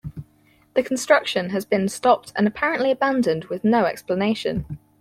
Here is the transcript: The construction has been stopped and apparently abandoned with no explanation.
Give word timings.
The 0.73 0.81
construction 0.81 1.51
has 1.51 1.63
been 1.63 1.87
stopped 1.87 2.33
and 2.35 2.47
apparently 2.47 2.89
abandoned 2.89 3.45
with 3.45 3.63
no 3.63 3.85
explanation. 3.85 4.79